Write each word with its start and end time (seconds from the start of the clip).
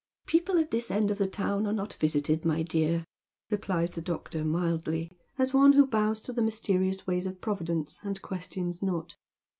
"People 0.25 0.57
at 0.57 0.71
this 0.71 0.89
end 0.89 1.11
of 1.11 1.19
the 1.19 1.27
town 1.27 1.67
are 1.67 1.73
not 1.73 1.93
visited, 1.93 2.43
my 2.43 2.63
dear," 2.63 3.05
replies 3.51 3.91
the 3.91 4.01
doctor, 4.01 4.43
mildly, 4.43 5.11
as 5.37 5.53
one 5.53 5.73
who 5.73 5.85
bows 5.85 6.19
to 6.21 6.33
the 6.33 6.41
mysterious 6.41 7.05
ways 7.05 7.27
of 7.27 7.39
Providence 7.39 7.99
and 8.03 8.19
questions 8.19 8.81
not. 8.81 9.15